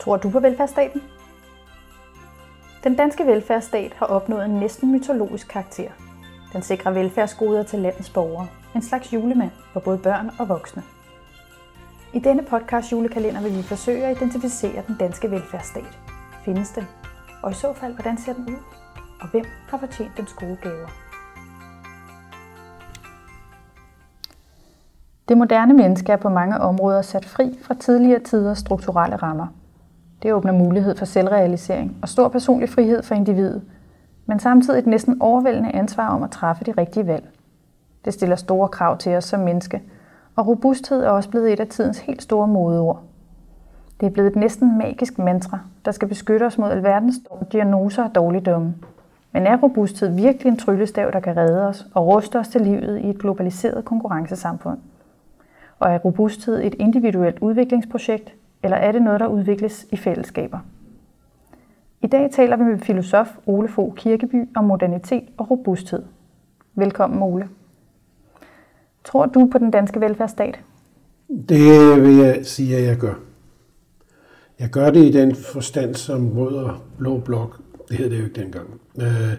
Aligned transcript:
Tror 0.00 0.16
du 0.16 0.30
på 0.30 0.40
velfærdsstaten? 0.40 1.02
Den 2.84 2.96
danske 2.96 3.26
velfærdsstat 3.26 3.92
har 3.96 4.06
opnået 4.06 4.44
en 4.44 4.50
næsten 4.50 4.92
mytologisk 4.92 5.48
karakter. 5.48 5.90
Den 6.52 6.62
sikrer 6.62 6.92
velfærdsgoder 6.92 7.62
til 7.62 7.78
landets 7.78 8.10
borgere. 8.10 8.46
En 8.74 8.82
slags 8.82 9.12
julemand 9.12 9.50
for 9.72 9.80
både 9.80 9.98
børn 9.98 10.30
og 10.38 10.48
voksne. 10.48 10.82
I 12.14 12.18
denne 12.18 12.42
podcast 12.42 12.92
julekalender 12.92 13.42
vil 13.42 13.56
vi 13.56 13.62
forsøge 13.62 14.04
at 14.04 14.16
identificere 14.16 14.82
den 14.86 14.96
danske 15.00 15.30
velfærdsstat. 15.30 15.98
Findes 16.44 16.70
den? 16.70 16.84
Og 17.42 17.50
i 17.50 17.54
så 17.54 17.72
fald, 17.72 17.94
hvordan 17.94 18.18
ser 18.18 18.32
den 18.32 18.48
ud? 18.48 18.58
Og 19.20 19.28
hvem 19.28 19.44
har 19.68 19.78
fortjent 19.78 20.12
dens 20.16 20.32
gode 20.32 20.56
gaver? 20.62 20.88
Det 25.28 25.38
moderne 25.38 25.74
menneske 25.74 26.12
er 26.12 26.16
på 26.16 26.28
mange 26.28 26.58
områder 26.58 27.02
sat 27.02 27.24
fri 27.24 27.58
fra 27.62 27.74
tidligere 27.74 28.20
tiders 28.20 28.58
strukturelle 28.58 29.16
rammer. 29.16 29.46
Det 30.22 30.32
åbner 30.32 30.52
mulighed 30.52 30.96
for 30.96 31.04
selvrealisering 31.04 31.96
og 32.02 32.08
stor 32.08 32.28
personlig 32.28 32.68
frihed 32.68 33.02
for 33.02 33.14
individet, 33.14 33.62
men 34.26 34.38
samtidig 34.38 34.78
et 34.78 34.86
næsten 34.86 35.22
overvældende 35.22 35.72
ansvar 35.72 36.08
om 36.08 36.22
at 36.22 36.30
træffe 36.30 36.64
de 36.64 36.72
rigtige 36.72 37.06
valg. 37.06 37.28
Det 38.04 38.14
stiller 38.14 38.36
store 38.36 38.68
krav 38.68 38.98
til 38.98 39.16
os 39.16 39.24
som 39.24 39.40
menneske, 39.40 39.82
og 40.36 40.46
robusthed 40.46 41.02
er 41.02 41.08
også 41.08 41.30
blevet 41.30 41.52
et 41.52 41.60
af 41.60 41.66
tidens 41.66 41.98
helt 41.98 42.22
store 42.22 42.48
modeord. 42.48 43.02
Det 44.00 44.06
er 44.06 44.10
blevet 44.10 44.30
et 44.30 44.36
næsten 44.36 44.78
magisk 44.78 45.18
mantra, 45.18 45.58
der 45.84 45.90
skal 45.90 46.08
beskytte 46.08 46.44
os 46.44 46.58
mod 46.58 46.70
alverdens 46.70 47.16
diagnoser 47.52 48.04
og 48.04 48.14
dårligdomme. 48.14 48.74
Men 49.32 49.46
er 49.46 49.56
robusthed 49.56 50.08
virkelig 50.08 50.50
en 50.50 50.56
tryllestav, 50.56 51.10
der 51.12 51.20
kan 51.20 51.36
redde 51.36 51.66
os 51.66 51.86
og 51.94 52.06
ruste 52.06 52.38
os 52.38 52.48
til 52.48 52.60
livet 52.60 52.98
i 52.98 53.10
et 53.10 53.18
globaliseret 53.18 53.84
konkurrencesamfund? 53.84 54.78
Og 55.78 55.90
er 55.90 55.98
robusthed 55.98 56.64
et 56.64 56.74
individuelt 56.78 57.38
udviklingsprojekt, 57.40 58.34
eller 58.62 58.76
er 58.76 58.92
det 58.92 59.02
noget, 59.02 59.20
der 59.20 59.26
udvikles 59.26 59.86
i 59.92 59.96
fællesskaber? 59.96 60.58
I 62.02 62.06
dag 62.06 62.30
taler 62.32 62.56
vi 62.56 62.64
med 62.64 62.78
filosof 62.78 63.28
Ole 63.46 63.68
Fogh 63.68 63.94
Kirkeby 63.94 64.48
om 64.56 64.64
modernitet 64.64 65.24
og 65.36 65.50
robusthed. 65.50 66.02
Velkommen, 66.74 67.22
Ole. 67.22 67.48
Tror 69.04 69.26
du 69.26 69.48
på 69.52 69.58
den 69.58 69.70
danske 69.70 70.00
velfærdsstat? 70.00 70.60
Det 71.48 72.02
vil 72.02 72.16
jeg 72.16 72.46
sige, 72.46 72.76
at 72.76 72.84
jeg 72.84 72.96
gør. 72.96 73.14
Jeg 74.58 74.68
gør 74.68 74.90
det 74.90 75.04
i 75.04 75.12
den 75.12 75.34
forstand, 75.34 75.94
som 75.94 76.38
rød 76.38 76.56
og 76.56 76.76
blå 76.98 77.18
blok, 77.18 77.60
det 77.88 77.96
hed 77.96 78.10
det 78.10 78.18
jo 78.18 78.24
ikke 78.24 78.40
dengang. 78.40 78.80
Øh, 79.00 79.34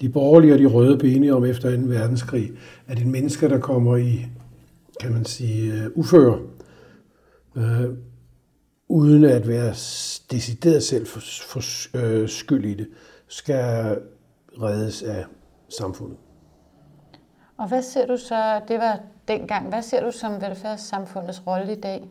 de 0.00 0.08
borgerlige 0.08 0.52
og 0.52 0.58
de 0.58 0.66
røde 0.66 0.98
blev 0.98 1.36
om 1.36 1.44
efter 1.44 1.76
2. 1.76 1.82
verdenskrig, 1.86 2.50
at 2.86 3.02
en 3.02 3.12
menneske, 3.12 3.48
der 3.48 3.58
kommer 3.58 3.96
i 3.96 4.26
kan 5.00 5.12
man 5.12 5.24
sige, 5.24 5.72
uh, 5.72 5.98
uføre, 5.98 6.38
øh, 7.56 7.84
uden 8.92 9.24
at 9.24 9.48
være 9.48 9.70
decideret 10.30 10.82
selv 10.82 11.06
for, 11.06 11.20
for 11.20 11.60
uh, 11.94 12.28
skyld 12.28 12.64
i 12.64 12.74
det, 12.74 12.88
skal 13.28 13.98
reddes 14.62 15.02
af 15.02 15.24
samfundet. 15.68 16.16
Og 17.56 17.68
hvad 17.68 17.82
ser 17.82 18.06
du 18.06 18.16
så, 18.16 18.60
det 18.68 18.78
var 18.78 19.00
dengang, 19.28 19.68
hvad 19.68 19.82
ser 19.82 20.04
du 20.04 20.10
som 20.10 20.32
velfærdssamfundets 20.32 21.46
rolle 21.46 21.72
i 21.72 21.80
dag? 21.80 22.10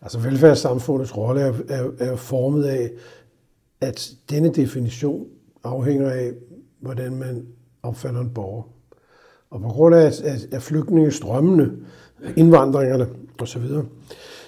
Altså 0.00 0.18
velfærdssamfundets 0.18 1.16
rolle 1.16 1.40
er, 1.40 1.52
er, 1.68 1.90
er 1.98 2.16
formet 2.16 2.64
af, 2.64 2.90
at 3.80 4.10
denne 4.30 4.52
definition 4.52 5.26
afhænger 5.64 6.10
af, 6.10 6.32
hvordan 6.80 7.16
man 7.16 7.46
opfatter 7.82 8.20
en 8.20 8.30
borger. 8.34 8.62
Og 9.50 9.60
på 9.60 9.68
grund 9.68 9.94
af, 9.94 10.12
af, 10.24 10.36
af 10.52 10.62
flygtningestrømmene, 10.62 11.72
indvandringerne 12.36 13.08
osv., 13.40 13.62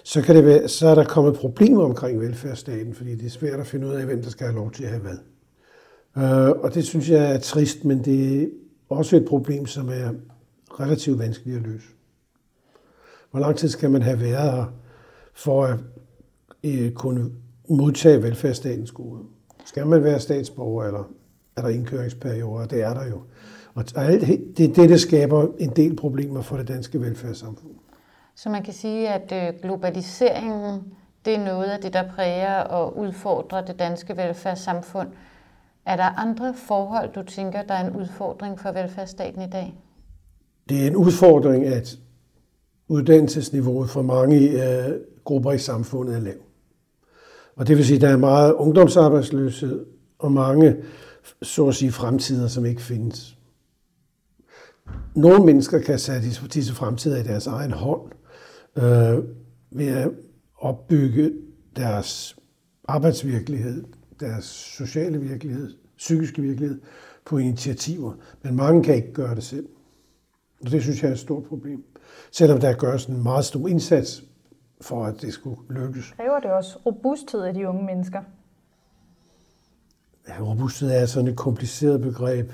så, 0.09 0.23
kan 0.23 0.37
det 0.37 0.45
være, 0.45 0.69
så 0.69 0.89
er 0.89 0.95
der 0.95 1.05
kommet 1.05 1.35
problemer 1.35 1.85
omkring 1.85 2.21
velfærdsstaten, 2.21 2.95
fordi 2.95 3.15
det 3.15 3.27
er 3.27 3.31
svært 3.31 3.61
at 3.61 3.67
finde 3.67 3.87
ud 3.87 3.93
af, 3.93 4.05
hvem 4.05 4.23
der 4.23 4.31
skal 4.31 4.47
have 4.47 4.57
lov 4.57 4.71
til 4.71 4.85
at 4.85 4.91
have 4.91 5.03
hvad. 5.03 5.19
Øh, 6.17 6.51
og 6.51 6.75
det 6.75 6.85
synes 6.85 7.11
jeg 7.11 7.35
er 7.35 7.39
trist, 7.39 7.85
men 7.85 8.05
det 8.05 8.43
er 8.43 8.47
også 8.89 9.17
et 9.17 9.25
problem, 9.25 9.67
som 9.67 9.89
er 9.89 10.11
relativt 10.81 11.19
vanskeligt 11.19 11.57
at 11.57 11.63
løse. 11.63 11.87
Hvor 13.31 13.41
lang 13.41 13.57
tid 13.57 13.69
skal 13.69 13.91
man 13.91 14.03
have 14.03 14.21
været 14.21 14.53
her 14.53 14.75
for 15.35 15.65
at 15.65 15.79
øh, 16.65 16.93
kunne 16.93 17.31
modtage 17.69 18.23
velfærdsstatens 18.23 18.91
gode? 18.91 19.21
Skal 19.65 19.87
man 19.87 20.05
være 20.05 20.21
statsborger, 20.21 20.85
eller 20.85 21.11
er 21.57 21.63
der 21.63 21.69
indkøringsperioder? 21.69 22.67
Det 22.67 22.83
er 22.83 22.95
der 22.95 23.07
jo. 23.07 23.23
Og 23.75 23.85
alt, 23.97 24.27
det 24.57 24.65
er 24.71 24.75
det, 24.75 24.91
der 24.91 24.97
skaber 24.97 25.47
en 25.59 25.71
del 25.77 25.97
problemer 25.97 26.43
for 26.43 26.57
det 26.57 26.69
danske 26.69 27.01
velfærdssamfund. 27.01 27.75
Så 28.43 28.49
man 28.49 28.63
kan 28.63 28.75
sige, 28.75 29.09
at 29.09 29.33
øh, 29.33 29.61
globaliseringen, 29.63 30.83
det 31.25 31.35
er 31.35 31.45
noget 31.45 31.67
af 31.67 31.81
det, 31.81 31.93
der 31.93 32.09
præger 32.09 32.61
og 32.61 32.99
udfordrer 32.99 33.65
det 33.65 33.79
danske 33.79 34.17
velfærdssamfund. 34.17 35.09
Er 35.87 35.97
der 35.97 36.05
andre 36.05 36.55
forhold, 36.55 37.13
du 37.13 37.23
tænker, 37.23 37.63
der 37.63 37.75
er 37.75 37.89
en 37.89 37.97
udfordring 37.97 38.61
for 38.61 38.73
velfærdsstaten 38.73 39.43
i 39.43 39.51
dag? 39.51 39.75
Det 40.69 40.83
er 40.83 40.87
en 40.87 40.97
udfordring, 40.97 41.67
at 41.67 41.99
uddannelsesniveauet 42.89 43.91
for 43.91 44.03
mange 44.03 44.39
øh, 44.39 44.95
grupper 45.25 45.53
i 45.53 45.59
samfundet 45.59 46.17
er 46.17 46.21
lav. 46.21 46.39
Og 47.57 47.67
det 47.67 47.77
vil 47.77 47.87
sige, 47.87 47.97
at 47.97 48.03
der 48.03 48.09
er 48.09 48.17
meget 48.17 48.53
ungdomsarbejdsløshed 48.53 49.87
og 50.19 50.33
mange, 50.33 50.77
så 51.43 51.69
at 51.69 51.75
sige, 51.75 51.93
fremtider, 51.93 52.49
som 52.49 52.67
ikke 52.67 52.83
findes. 52.83 53.37
Nogle 55.15 55.45
mennesker 55.45 55.79
kan 55.79 55.99
sætte 55.99 56.29
disse 56.55 56.75
fremtider 56.75 57.21
i 57.21 57.23
deres 57.23 57.47
egen 57.47 57.73
hånd 57.73 58.18
øh, 58.79 59.25
ved 59.71 59.89
at 59.89 60.11
opbygge 60.57 61.33
deres 61.77 62.37
arbejdsvirkelighed, 62.89 63.85
deres 64.21 64.45
sociale 64.45 65.21
virkelighed, 65.21 65.75
psykiske 65.97 66.43
virkelighed 66.43 66.81
på 67.25 67.39
initiativer. 67.39 68.13
Men 68.43 68.57
mange 68.57 68.85
kan 68.85 68.95
ikke 68.95 69.13
gøre 69.13 69.35
det 69.35 69.45
selv. 69.45 69.67
Og 70.65 70.71
det 70.71 70.83
synes 70.83 71.03
jeg 71.03 71.09
er 71.09 71.13
et 71.13 71.19
stort 71.19 71.45
problem. 71.45 71.85
Selvom 72.33 72.61
der 72.61 72.73
gøres 72.73 73.07
en 73.07 73.23
meget 73.23 73.45
stor 73.45 73.69
indsats 73.69 74.25
for, 74.81 75.05
at 75.05 75.23
det 75.23 75.33
skulle 75.33 75.61
lykkes. 75.71 76.15
Kræver 76.17 76.41
det 76.41 76.51
også 76.51 76.79
robusthed 76.87 77.41
af 77.41 77.55
de 77.55 77.69
unge 77.69 77.85
mennesker? 77.87 78.23
Ja, 80.29 80.35
robusthed 80.41 80.91
er 80.91 81.07
sådan 81.07 81.29
et 81.29 81.37
kompliceret 81.37 82.01
begreb. 82.01 82.53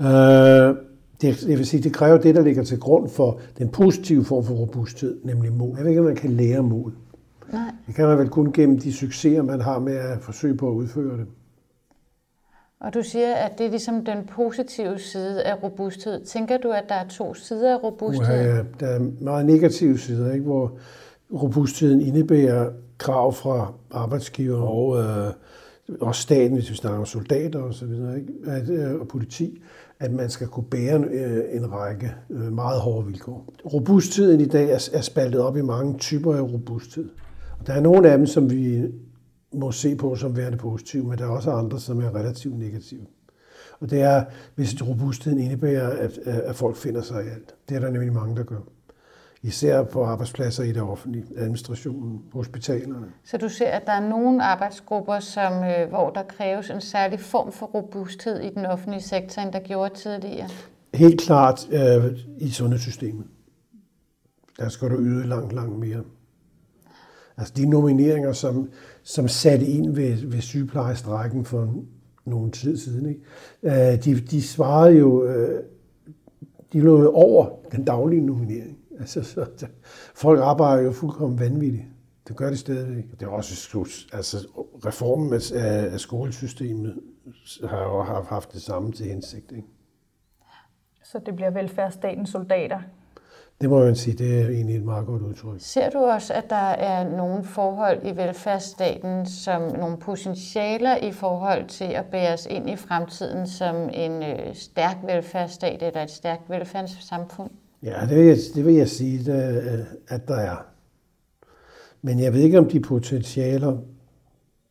Øh, 0.00 0.76
det, 1.22 1.40
det 1.40 1.58
vil 1.58 1.66
sige, 1.66 1.82
det 1.82 1.92
kræver 1.92 2.18
det, 2.18 2.34
der 2.34 2.42
ligger 2.42 2.64
til 2.64 2.80
grund 2.80 3.08
for 3.08 3.40
den 3.58 3.68
positive 3.68 4.24
form 4.24 4.44
for 4.44 4.54
robusthed, 4.54 5.20
nemlig 5.24 5.52
mod. 5.52 5.76
Jeg 5.76 5.84
ved 5.84 5.90
ikke, 5.90 6.00
om 6.00 6.06
man 6.06 6.16
kan 6.16 6.30
lære 6.30 6.62
mod. 6.62 6.92
Nej. 7.52 7.70
Det 7.86 7.94
kan 7.94 8.06
man 8.06 8.18
vel 8.18 8.28
kun 8.28 8.52
gennem 8.52 8.78
de 8.78 8.92
succeser, 8.92 9.42
man 9.42 9.60
har 9.60 9.78
med 9.78 9.96
at 9.96 10.18
forsøge 10.20 10.56
på 10.56 10.68
at 10.68 10.72
udføre 10.74 11.16
det. 11.16 11.26
Og 12.80 12.94
du 12.94 13.02
siger, 13.02 13.34
at 13.34 13.58
det 13.58 13.66
er 13.66 13.70
ligesom 13.70 14.04
den 14.04 14.18
positive 14.26 14.98
side 14.98 15.42
af 15.42 15.62
robusthed. 15.62 16.24
Tænker 16.24 16.58
du, 16.58 16.70
at 16.70 16.84
der 16.88 16.94
er 16.94 17.08
to 17.08 17.34
sider 17.34 17.74
af 17.74 17.82
robusthed? 17.82 18.36
Ja, 18.36 18.62
der 18.80 18.86
er 18.86 19.00
meget 19.20 19.46
negative 19.46 19.98
sider, 19.98 20.32
ikke? 20.32 20.44
hvor 20.44 20.72
robustheden 21.32 22.00
indebærer 22.00 22.70
krav 22.98 23.32
fra 23.32 23.72
arbejdsgiver 23.90 24.62
og, 24.62 24.98
øh, 24.98 25.32
og 26.00 26.14
staten, 26.14 26.52
hvis 26.52 26.70
vi 26.70 26.74
snakker 26.74 26.98
om 26.98 27.06
soldater 27.06 27.58
og 27.58 27.74
så 27.74 27.86
videre, 27.86 28.20
ikke? 28.20 28.32
At, 28.46 28.68
øh, 28.68 29.00
og 29.00 29.08
politi, 29.08 29.62
at 30.00 30.12
man 30.12 30.30
skal 30.30 30.46
kunne 30.46 30.66
bære 30.70 31.04
øh, 31.04 31.56
en 31.56 31.72
række 31.72 32.14
øh, 32.30 32.52
meget 32.52 32.80
hårde 32.80 33.06
vilkår. 33.06 33.54
Robustheden 33.72 34.40
i 34.40 34.46
dag 34.46 34.70
er 34.92 35.00
spaltet 35.00 35.40
op 35.40 35.56
i 35.56 35.62
mange 35.62 35.98
typer 35.98 36.34
af 36.34 36.42
robusthed. 36.42 37.08
Og 37.60 37.66
der 37.66 37.72
er 37.72 37.80
nogle 37.80 38.10
af 38.10 38.18
dem, 38.18 38.26
som 38.26 38.50
vi 38.50 38.82
må 39.54 39.72
se 39.72 39.96
på 39.96 40.16
som 40.16 40.36
værende 40.36 40.58
positive, 40.58 41.04
men 41.04 41.18
der 41.18 41.24
er 41.24 41.28
også 41.28 41.50
andre, 41.50 41.80
som 41.80 42.00
er 42.00 42.14
relativt 42.14 42.58
negative. 42.58 43.06
Og 43.80 43.90
det 43.90 44.00
er, 44.00 44.24
hvis 44.54 44.88
robustheden 44.88 45.38
indebærer, 45.38 45.88
at, 45.88 46.18
at 46.24 46.56
folk 46.56 46.76
finder 46.76 47.02
sig 47.02 47.24
i 47.24 47.28
alt. 47.28 47.54
Det 47.68 47.76
er 47.76 47.80
der 47.80 47.90
nemlig 47.90 48.12
mange, 48.12 48.36
der 48.36 48.42
gør. 48.42 48.60
Især 49.44 49.82
på 49.82 50.04
arbejdspladser 50.04 50.62
i 50.62 50.72
det 50.72 50.82
offentlige, 50.82 51.24
administrationen, 51.36 52.22
hospitalerne. 52.32 53.06
Så 53.24 53.36
du 53.36 53.48
ser, 53.48 53.68
at 53.68 53.86
der 53.86 53.92
er 53.92 54.08
nogle 54.08 54.42
arbejdsgrupper, 54.42 55.18
som, 55.18 55.52
øh, 55.64 55.88
hvor 55.88 56.10
der 56.10 56.22
kræves 56.22 56.70
en 56.70 56.80
særlig 56.80 57.20
form 57.20 57.52
for 57.52 57.66
robusthed 57.66 58.40
i 58.40 58.50
den 58.50 58.66
offentlige 58.66 59.02
sektor, 59.02 59.42
end 59.42 59.52
der 59.52 59.60
gjorde 59.60 59.94
tidligere? 59.94 60.48
Helt 60.94 61.20
klart 61.20 61.68
øh, 61.72 62.18
i 62.38 62.50
sundhedssystemet. 62.50 63.24
Der 64.58 64.68
skal 64.68 64.90
du 64.90 64.96
yde 64.98 65.28
langt, 65.28 65.52
langt 65.52 65.78
mere. 65.78 66.02
Altså 67.36 67.54
de 67.56 67.66
nomineringer, 67.66 68.32
som, 68.32 68.70
som 69.02 69.28
satte 69.28 69.66
ind 69.66 69.94
ved, 69.94 70.26
ved 70.26 70.40
sygeplejestrækken 70.40 71.44
for 71.44 71.74
nogle 72.24 72.50
tid 72.50 72.76
siden, 72.76 73.06
ikke? 73.06 73.20
Øh, 73.62 74.04
de, 74.04 74.20
de 74.20 74.42
svarede 74.42 74.98
jo, 74.98 75.24
øh, 75.24 75.62
de 76.72 76.80
lå 76.80 77.10
over 77.10 77.48
den 77.72 77.84
daglige 77.84 78.20
nominering. 78.26 78.78
Altså, 79.02 79.22
så, 79.24 79.46
folk 80.14 80.40
arbejder 80.42 80.82
jo 80.82 80.92
fuldkommen 80.92 81.38
vanvittigt. 81.38 81.84
Det 82.28 82.36
gør 82.36 82.50
de 82.50 82.56
stadigvæk. 82.56 83.04
Det 83.10 83.22
er 83.22 83.30
også 83.30 83.78
altså, 84.12 84.36
reformen 84.86 85.32
af, 85.32 85.92
af 85.92 86.00
skolesystemet 86.00 87.00
har 87.64 87.82
jo 87.82 88.02
haft 88.22 88.52
det 88.52 88.62
samme 88.62 88.92
til 88.92 89.06
hensigt. 89.06 89.52
Ikke? 89.52 89.68
Så 91.04 91.18
det 91.26 91.36
bliver 91.36 91.50
velfærdsstatens 91.50 92.30
soldater? 92.30 92.80
Det 93.60 93.70
må 93.70 93.78
man 93.78 93.96
sige, 93.96 94.16
det 94.16 94.40
er 94.40 94.48
egentlig 94.48 94.76
et 94.76 94.82
meget 94.82 95.06
godt 95.06 95.22
udtryk. 95.22 95.56
Ser 95.58 95.90
du 95.90 95.98
også, 95.98 96.34
at 96.34 96.50
der 96.50 96.56
er 96.56 97.16
nogle 97.16 97.44
forhold 97.44 98.00
i 98.06 98.16
velfærdsstaten, 98.16 99.26
som 99.26 99.62
nogle 99.62 99.96
potentialer 99.96 100.96
i 100.96 101.12
forhold 101.12 101.68
til 101.68 101.84
at 101.84 102.04
bære 102.04 102.32
os 102.32 102.46
ind 102.46 102.70
i 102.70 102.76
fremtiden 102.76 103.46
som 103.46 103.88
en 103.92 104.22
øh, 104.22 104.54
stærk 104.54 104.96
velfærdsstat 105.02 105.82
eller 105.82 106.02
et 106.02 106.10
stærkt 106.10 106.50
velfærdssamfund? 106.50 107.50
Ja, 107.82 108.06
det 108.08 108.16
vil 108.16 108.26
jeg, 108.26 108.38
det 108.54 108.64
vil 108.64 108.74
jeg 108.74 108.88
sige, 108.88 109.18
øh, 109.18 109.86
at 110.08 110.28
der 110.28 110.34
er. 110.36 110.56
Men 112.02 112.20
jeg 112.20 112.32
ved 112.32 112.40
ikke, 112.40 112.58
om 112.58 112.68
de 112.68 112.80
potentialer 112.80 113.78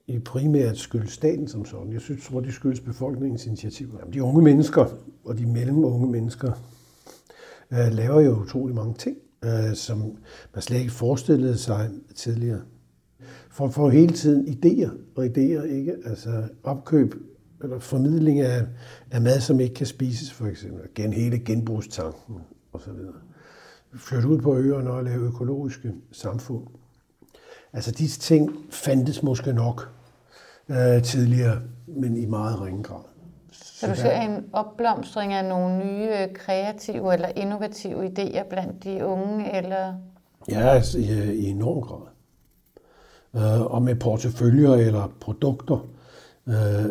i 0.07 0.19
primært 0.19 0.77
skyldes 0.77 1.11
staten 1.11 1.47
som 1.47 1.65
sådan. 1.65 1.93
Jeg 1.93 2.01
synes, 2.01 2.25
tror, 2.25 2.39
de 2.39 2.51
skyldes 2.51 2.79
befolkningens 2.79 3.45
initiativer. 3.45 3.97
De 4.13 4.23
unge 4.23 4.41
mennesker 4.41 4.85
og 5.25 5.37
de 5.37 5.45
mellemunge 5.45 6.11
mennesker 6.11 6.51
øh, 7.71 7.91
laver 7.91 8.21
jo 8.21 8.41
utrolig 8.41 8.75
mange 8.75 8.93
ting, 8.93 9.17
øh, 9.45 9.75
som 9.75 10.17
man 10.53 10.61
slet 10.61 10.79
ikke 10.79 10.91
forestillede 10.91 11.57
sig 11.57 11.89
tidligere. 12.15 12.61
For 13.49 13.69
får 13.69 13.89
hele 13.89 14.13
tiden 14.13 14.47
idéer 14.47 14.89
og 15.15 15.25
idéer, 15.25 15.63
ikke? 15.63 15.95
Altså 16.05 16.43
opkøb 16.63 17.15
eller 17.63 17.79
formidling 17.79 18.39
af, 18.39 18.65
af 19.11 19.21
mad, 19.21 19.39
som 19.39 19.59
ikke 19.59 19.73
kan 19.73 19.85
spises, 19.85 20.31
for 20.31 20.45
eksempel. 20.45 20.81
Gen, 20.95 21.13
hele 21.13 21.39
genbrugstanken 21.39 22.35
osv. 22.73 22.91
Flytte 23.95 24.27
ud 24.27 24.41
på 24.41 24.57
øerne 24.57 24.89
og 24.89 25.03
lave 25.03 25.27
økologiske 25.27 25.93
samfund. 26.11 26.67
Altså 27.73 27.91
disse 27.91 28.19
ting 28.19 28.55
fandtes 28.71 29.23
måske 29.23 29.53
nok 29.53 29.89
øh, 30.69 31.03
tidligere, 31.03 31.61
men 31.87 32.17
i 32.17 32.25
meget 32.25 32.61
ringe 32.61 32.83
grad. 32.83 33.03
Så 33.51 33.87
du 33.87 33.95
ser 33.95 34.21
en 34.21 34.45
opblomstring 34.53 35.33
af 35.33 35.45
nogle 35.45 35.85
nye 35.85 36.09
øh, 36.21 36.33
kreative 36.33 37.13
eller 37.13 37.27
innovative 37.27 38.05
idéer 38.05 38.49
blandt 38.49 38.83
de 38.83 39.05
unge? 39.05 39.57
Eller? 39.57 39.93
Ja, 40.49 40.59
altså, 40.59 40.97
i, 40.97 41.33
i 41.33 41.45
enorm 41.45 41.81
grad. 41.81 42.07
Øh, 43.35 43.61
og 43.61 43.81
med 43.81 43.95
porteføljer 43.95 44.71
eller 44.71 45.13
produkter, 45.19 45.87
øh, 46.47 46.85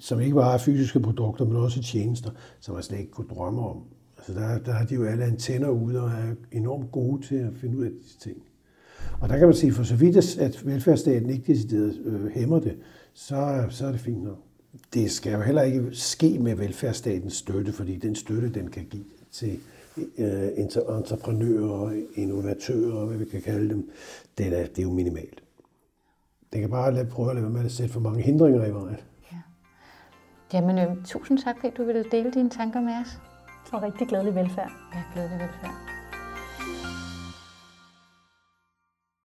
som 0.00 0.20
ikke 0.20 0.34
bare 0.34 0.54
er 0.54 0.58
fysiske 0.58 1.00
produkter, 1.00 1.44
men 1.44 1.56
også 1.56 1.82
tjenester, 1.82 2.30
som 2.60 2.74
man 2.74 2.82
slet 2.82 2.98
ikke 2.98 3.10
kunne 3.10 3.28
drømme 3.28 3.68
om. 3.68 3.82
Altså 4.18 4.32
der, 4.32 4.58
der 4.58 4.72
har 4.72 4.86
de 4.86 4.94
jo 4.94 5.04
alle 5.04 5.24
antenner 5.24 5.68
ude 5.68 6.02
og 6.02 6.08
er 6.08 6.34
enormt 6.52 6.92
gode 6.92 7.22
til 7.22 7.36
at 7.36 7.52
finde 7.60 7.78
ud 7.78 7.84
af 7.84 7.90
disse 7.90 8.18
ting. 8.18 8.42
Og 9.20 9.28
der 9.28 9.38
kan 9.38 9.46
man 9.46 9.56
sige, 9.56 9.72
for 9.72 9.82
så 9.82 9.96
vidt 9.96 10.38
at 10.38 10.66
velfærdsstaten 10.66 11.30
ikke 11.30 11.52
decideret 11.52 11.98
øh, 12.04 12.30
hæmmer 12.30 12.60
det, 12.60 12.76
så, 13.14 13.64
så 13.70 13.86
er 13.86 13.90
det 13.92 14.00
fint 14.00 14.22
nok. 14.22 14.38
Det 14.94 15.10
skal 15.10 15.32
jo 15.32 15.40
heller 15.40 15.62
ikke 15.62 15.88
ske 15.92 16.38
med 16.38 16.54
velfærdsstatens 16.54 17.34
støtte, 17.34 17.72
fordi 17.72 17.96
den 17.96 18.14
støtte, 18.14 18.48
den 18.48 18.68
kan 18.68 18.84
give 18.90 19.04
til 19.30 19.58
øh, 20.18 20.48
entreprenører, 20.56 22.02
innovatører, 22.14 23.06
hvad 23.06 23.16
vi 23.16 23.24
kan 23.24 23.42
kalde 23.42 23.68
dem, 23.68 23.90
det 24.38 24.46
er, 24.46 24.66
det 24.66 24.78
er 24.78 24.82
jo 24.82 24.92
minimalt. 24.92 25.42
Det 26.52 26.60
kan 26.60 26.70
bare 26.70 26.94
lade, 26.94 27.06
prøve 27.06 27.30
at 27.30 27.36
lade 27.36 27.44
være 27.44 27.52
med 27.52 27.64
at 27.64 27.72
sætte 27.72 27.92
for 27.92 28.00
mange 28.00 28.22
hindringer 28.22 28.66
i 28.66 28.70
vejen. 28.70 28.96
Ja. 29.32 29.38
Jamen, 30.52 30.78
øh, 30.78 31.04
tusind 31.04 31.38
tak, 31.38 31.56
fordi 31.60 31.74
du 31.76 31.84
ville 31.84 32.04
dele 32.10 32.30
dine 32.30 32.50
tanker 32.50 32.80
med 32.80 32.92
os. 32.92 33.27
Og 33.72 33.82
rigtig 33.82 34.08
glædelig 34.08 34.34
velfærd. 34.34 34.72
Ja, 34.94 35.02
glædelig 35.14 35.38
velfærd. 35.38 35.97